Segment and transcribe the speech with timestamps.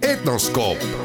[0.00, 1.01] Etnoscope.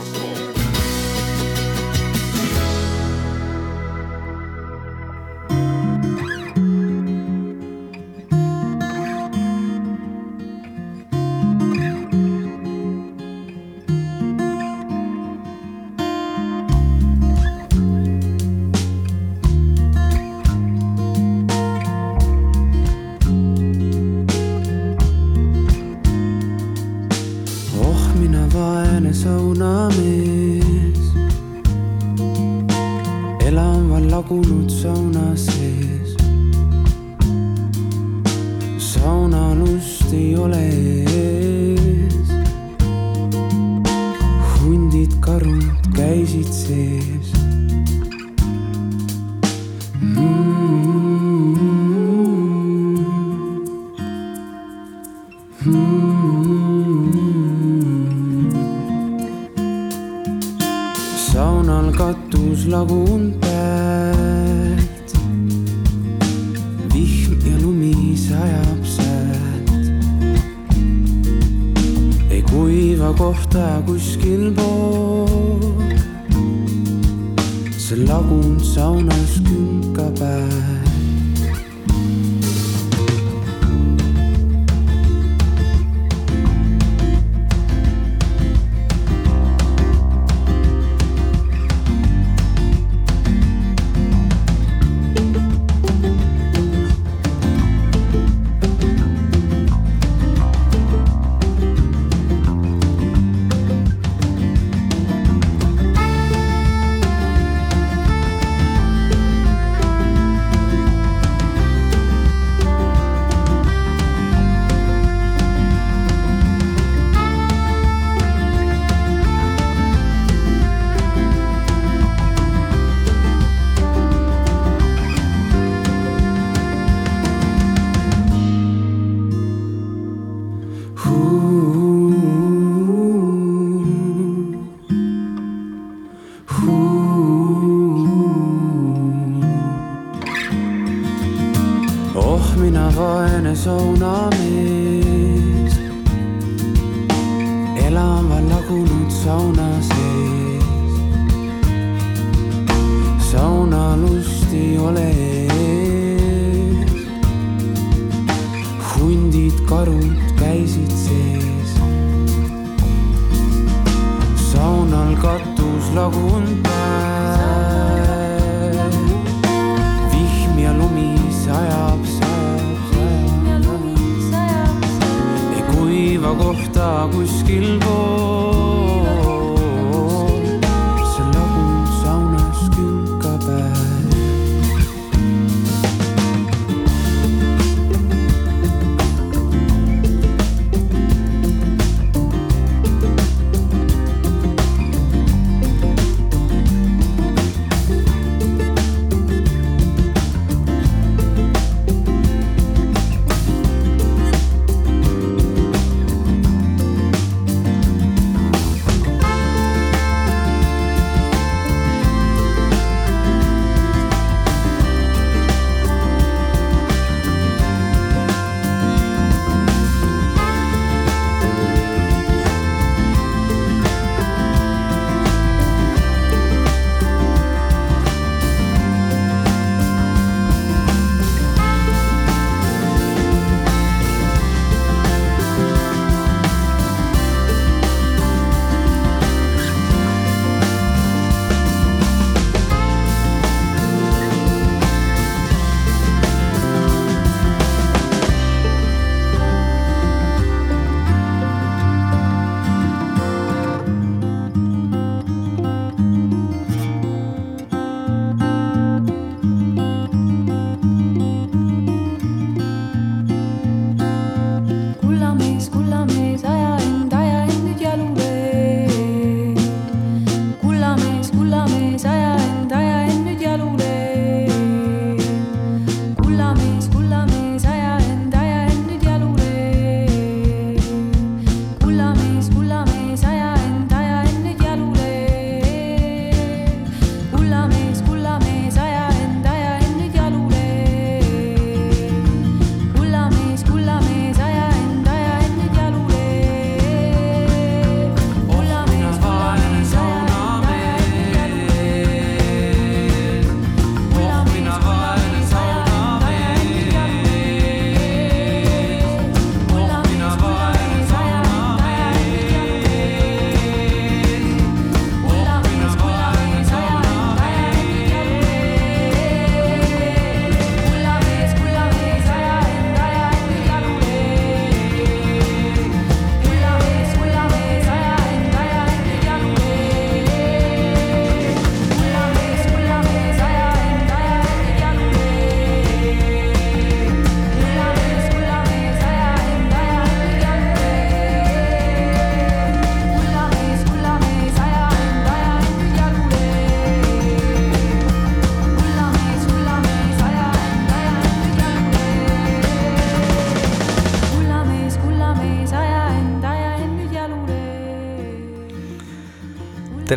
[45.38, 47.57] karud käisid sees.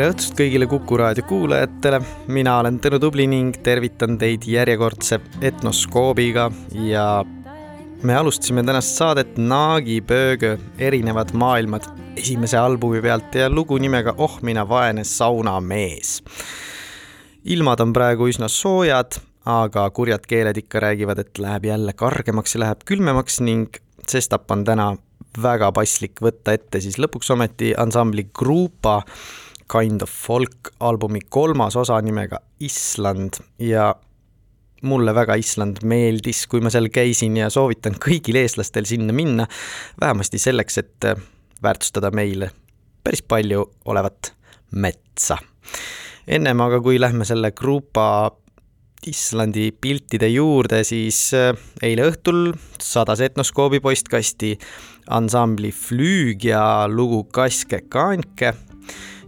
[0.01, 1.99] Tere õhtust kõigile Kuku raadio kuulajatele,
[2.33, 6.47] mina olen Tõnu Tubli ning tervitan teid järjekordse etnoskoobiga
[6.87, 7.03] ja
[8.09, 11.85] me alustasime tänast saadet Naagi Pöögö erinevad maailmad
[12.17, 16.23] esimese albumi pealt ja lugu nimega Oh mina vaene saunamees.
[17.45, 22.65] ilmad on praegu üsna soojad, aga kurjad keeled ikka räägivad, et läheb jälle kargemaks ja
[22.65, 23.77] läheb külmemaks ning
[24.09, 24.95] sestap on täna
[25.43, 29.03] väga paslik võtta ette siis lõpuks ometi ansambli Grupa
[29.71, 33.93] Kind of Folk albumi kolmas osa nimega Island ja
[34.83, 39.47] mulle väga Island meeldis, kui ma seal käisin ja soovitan kõigil eestlastel sinna minna,
[40.01, 41.11] vähemasti selleks, et
[41.63, 42.51] väärtustada meile
[43.05, 44.35] päris palju olevat
[44.71, 45.39] metsa.
[46.27, 48.31] ennem aga, kui lähme selle grupa
[49.07, 52.53] Islandi piltide juurde, siis äh, eile õhtul
[52.83, 54.59] sadas Etnoskoobi postkasti
[55.09, 58.53] ansambli Flüüg ja lugu Kaske Kaanke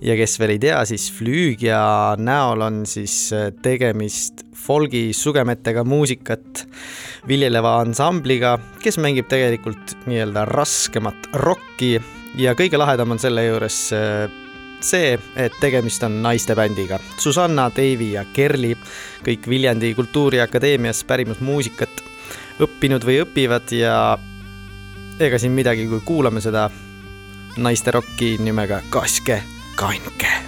[0.03, 1.83] ja kes veel ei tea, siis Flüügia
[2.19, 6.67] näol on siis äh, tegemist folgi sugemetega muusikat
[7.29, 11.97] viljeleva ansambliga, kes mängib tegelikult nii-öelda raskemat rokki
[12.39, 14.27] ja kõige lahedam on selle juures äh,
[14.83, 16.99] see, et tegemist on naistebändiga.
[17.23, 18.75] Susanna, Deivi ja Kerli,
[19.23, 22.03] kõik Viljandi Kultuuriakadeemias pärimusmuusikat
[22.63, 23.97] õppinud või õpivad ja
[25.23, 26.69] ega siin midagi, kui kuulame seda
[27.63, 29.43] naisterokki nimega Kaske
[29.77, 30.42] Kainke.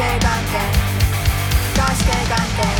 [0.00, 0.40] して眼
[1.76, 2.79] 点して。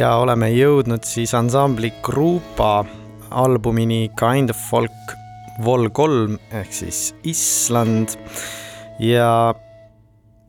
[0.00, 2.84] Ja oleme jõudnud siis ansambli Grupa
[3.36, 5.12] albumini Kind of Folk
[5.60, 8.14] Vol kolm ehk siis Island.
[9.02, 9.52] Ja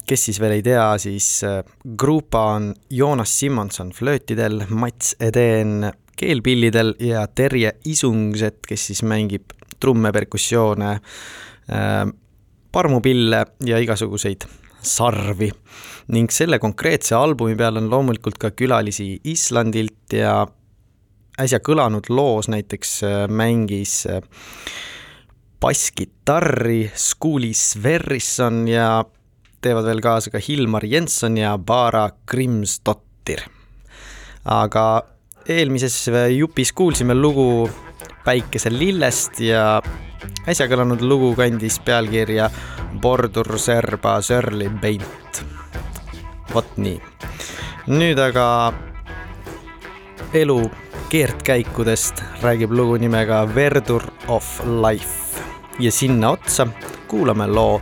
[0.08, 1.60] kes siis veel ei tea, siis äh,
[2.00, 9.52] Grupa on Joonas Simmonson flöötidel, Mats Edeen keelpillidel ja Terje Isungset, kes siis mängib
[9.84, 12.02] trumme, perkussioone, äh,
[12.72, 14.48] parmupille ja igasuguseid
[14.82, 15.52] sarvi
[16.12, 20.42] ning selle konkreetse albumi peal on loomulikult ka külalisi Islandilt ja
[21.42, 24.22] äsja kõlanud loos näiteks äh, mängis äh,
[25.62, 29.04] basskitarri Skuli Sverrisson ja
[29.62, 33.46] teevad veel kaasa ka Hilmar Jensson ja Bara Grimsdottir.
[34.46, 35.04] aga
[35.48, 37.70] eelmises jupis kuulsime lugu
[38.26, 39.82] Päikeselillest ja
[40.50, 42.50] äsja kõlanud lugu kandis pealkirja
[43.02, 45.44] Bordur serba sörli beint.
[46.54, 47.00] vot nii.
[47.88, 48.74] nüüd aga
[50.34, 50.72] elu
[51.10, 55.44] keerdkäikudest räägib lugu nimega Verdur of Life
[55.80, 56.68] ja sinna otsa
[57.08, 57.82] kuulame loo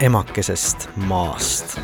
[0.00, 1.78] emakesest maast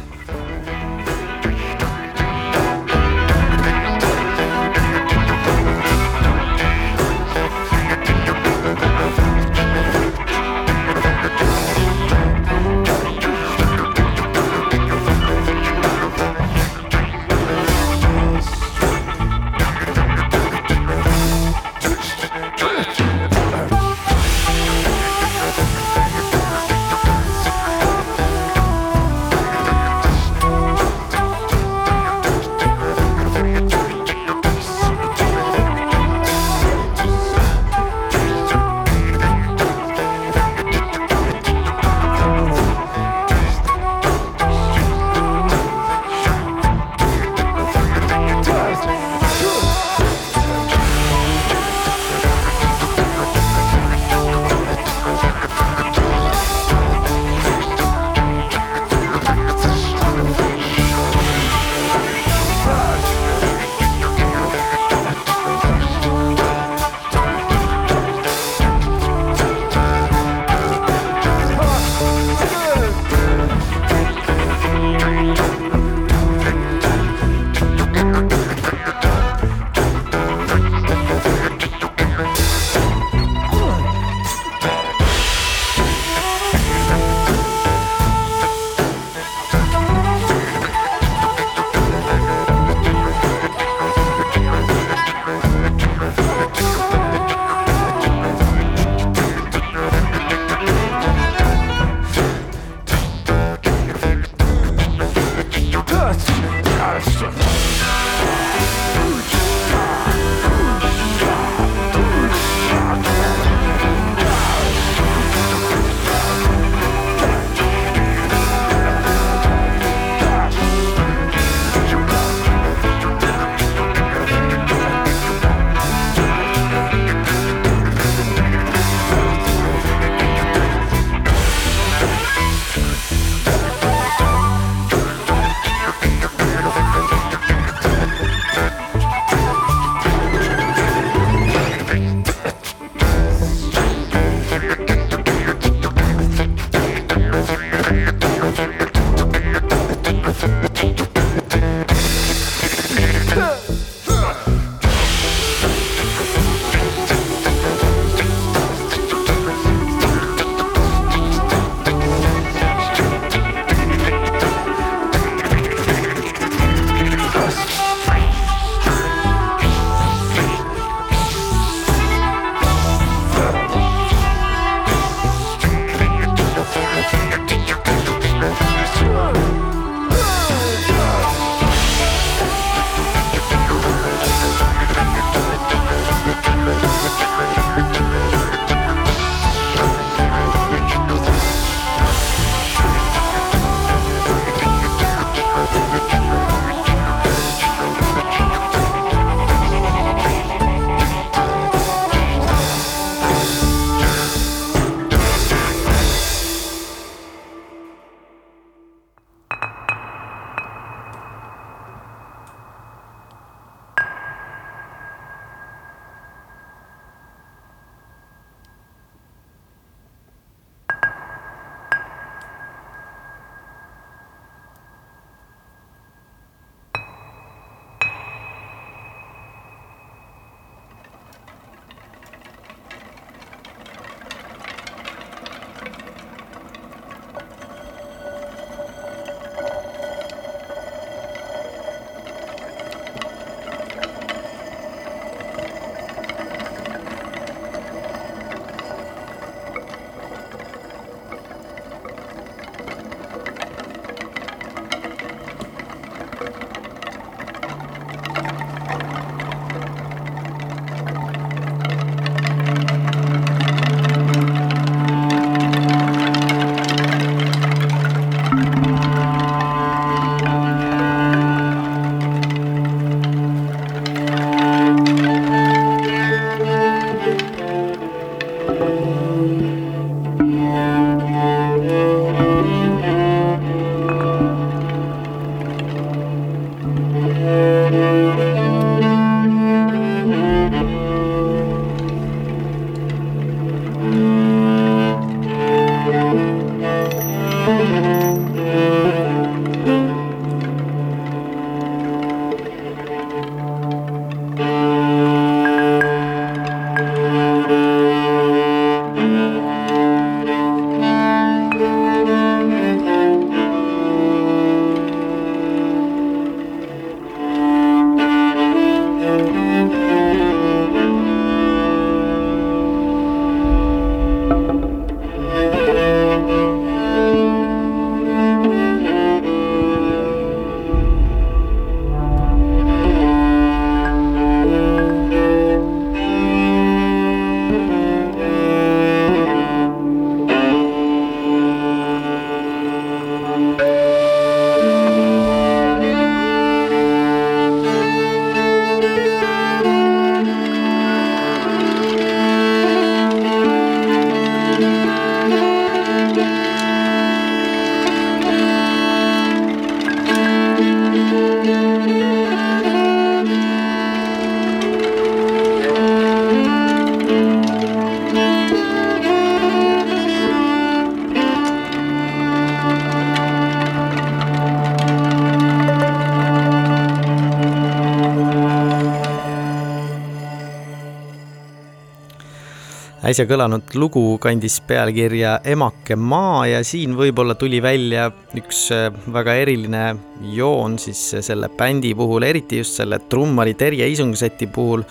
[383.22, 388.26] äsja kõlanud lugu kandis pealkirja Emake maa ja siin võib-olla tuli välja
[388.58, 390.02] üks äh, väga eriline
[390.50, 395.04] joon siis selle bändi puhul, eriti just selle trummari Terje Isungseti puhul.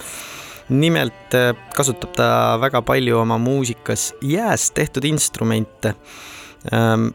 [0.71, 2.27] nimelt äh, kasutab ta
[2.59, 5.95] väga palju oma muusikas jääst tehtud instrumente.
[6.73, 7.13] Ähm,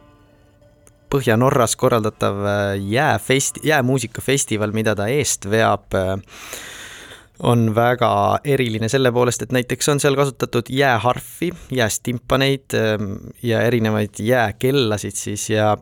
[1.12, 5.92] Põhja-Norras korraldatav äh, jääfest-, jäämuusikafestival, mida ta eest veab
[7.42, 8.10] on väga
[8.44, 15.50] eriline selle poolest, et näiteks on seal kasutatud jääharfi, jäästimpaneid ähm, ja erinevaid jääkellasid siis
[15.50, 15.76] ja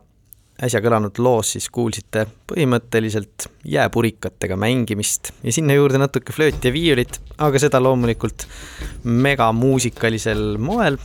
[0.63, 5.33] äsja kõlanud loos siis kuulsite põhimõtteliselt jääpurikatega mängimist.
[5.43, 8.47] Ja sinna juurde natuke flööti ja viiulit, aga seda loomulikult
[9.03, 10.99] megamuusikalisel moel.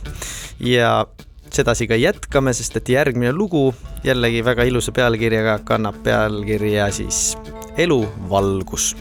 [0.63, 1.05] Ja
[1.51, 3.73] sedasi ka jätkame, sest et järgmine lugu
[4.07, 7.35] jällegi väga ilusa pealkirjaga kannab pealkirja siis
[7.79, 8.93] Elu valgus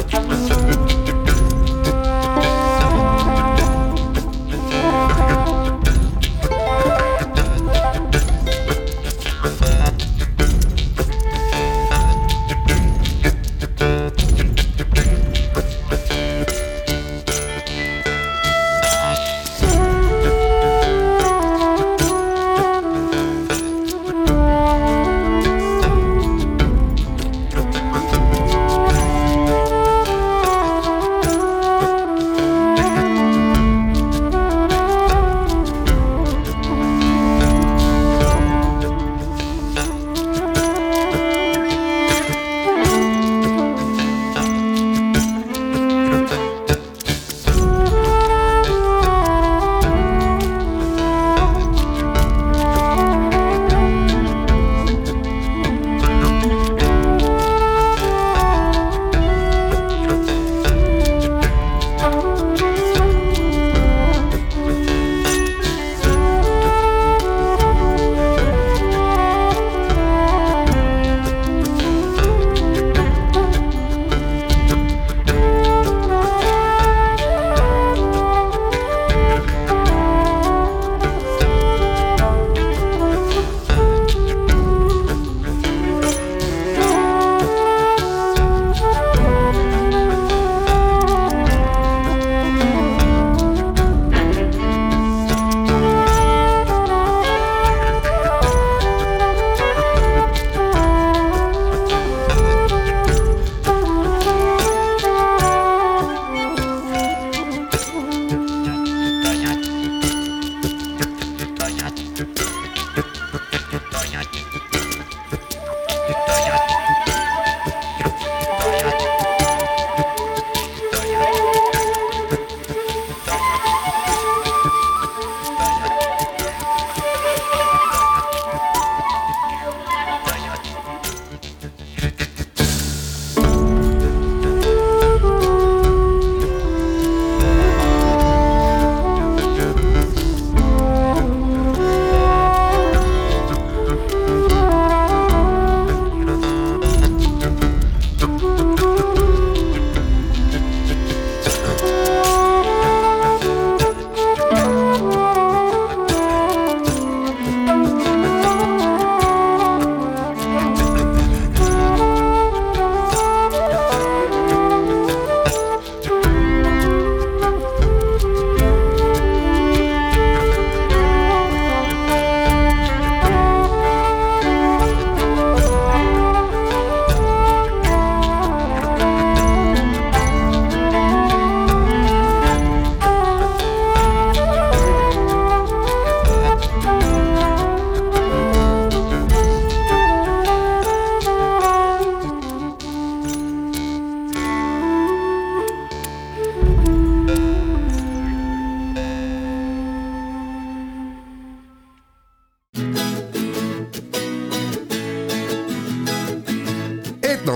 [0.00, 0.29] that you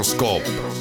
[0.05, 0.74] Electroscope.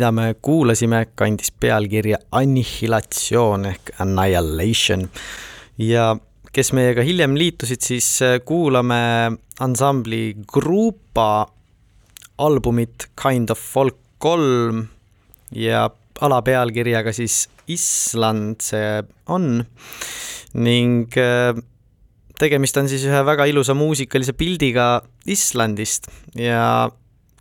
[0.00, 5.02] Mida me kuulasime, kandis pealkirja Annihilatsioon ehk Annihilation.
[5.76, 6.14] Ja
[6.56, 8.96] kes meiega hiljem liitusid, siis äh, kuulame
[9.60, 11.50] ansambli Grupa
[12.40, 14.86] albumit Kind of Folk kolm
[15.52, 15.82] ja
[16.24, 19.66] alapealkirjaga siis Island see on.
[20.64, 21.52] Ning äh,
[22.40, 24.88] tegemist on siis ühe väga ilusa muusikalise pildiga
[25.28, 26.08] Islandist
[26.40, 26.88] ja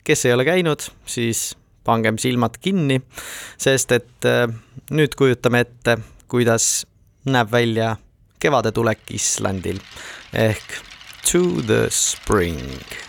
[0.04, 1.54] kes ei ole käinud, siis
[1.84, 3.00] pangem silmad kinni,
[3.58, 4.46] sest et äh,
[4.92, 6.00] nüüd kujutame ette,
[6.30, 6.86] kuidas
[7.30, 7.96] näeb välja
[8.40, 9.82] kevadetulek Islandil.
[10.34, 10.80] Ehk
[11.30, 13.09] To the Spring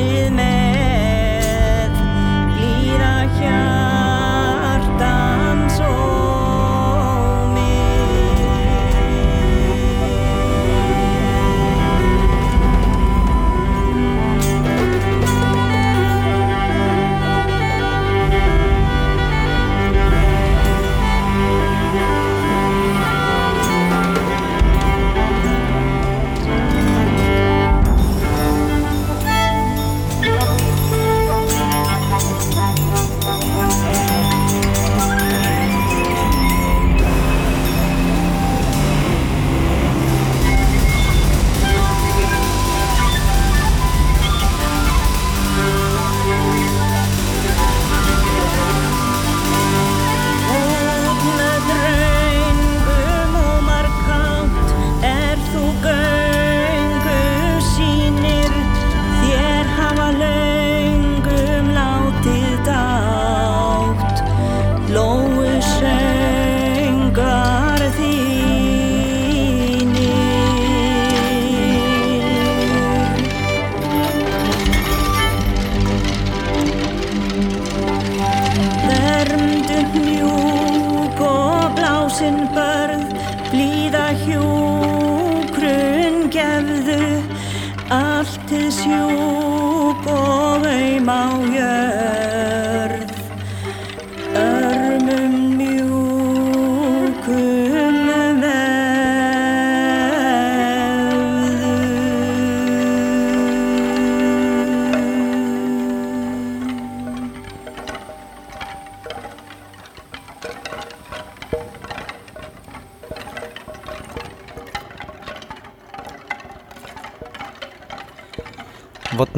[0.00, 0.59] in.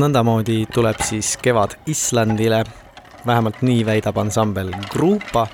[0.03, 2.63] Nõndamoodi tuleb siis kevad Islandile,
[3.27, 5.47] vähemalt nii väidab ansambel Grupa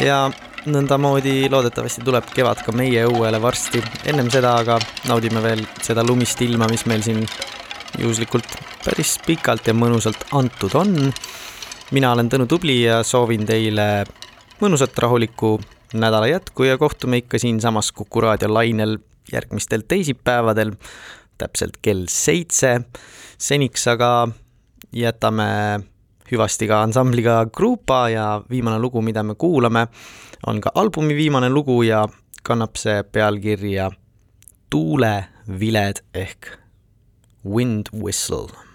[0.00, 0.24] ja
[0.66, 3.82] nõndamoodi loodetavasti tuleb kevad ka meie õuele varsti.
[4.06, 4.78] ennem seda aga
[5.08, 7.26] naudime veel seda lumist ilma, mis meil siin
[7.98, 11.12] juhuslikult päris pikalt ja mõnusalt antud on.
[11.90, 14.04] mina olen Tõnu Tubli ja soovin teile
[14.62, 15.58] mõnusat rahulikku
[15.92, 18.98] nädala jätku ja kohtume ikka siinsamas Kuku raadio lainel
[19.32, 20.72] järgmistel teisipäevadel
[21.38, 22.80] täpselt kell seitse.
[23.38, 24.28] seniks aga
[24.92, 25.80] jätame
[26.32, 29.86] hüvasti ka ansambliga Grupa ja viimane lugu, mida me kuulame,
[30.46, 32.06] on ka albumi viimane lugu ja
[32.42, 33.90] kannab see pealkirja
[34.70, 36.46] Tuuleviled ehk
[37.44, 38.71] Wind Whistle